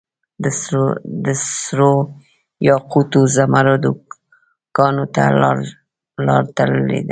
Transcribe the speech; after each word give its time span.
دسرو 1.27 1.93
یاقوتو، 2.69 3.21
زمردو 3.35 3.91
کان 4.77 4.95
ته 5.15 5.23
لار 6.25 6.43
تللي 6.55 6.99
ده 7.07 7.09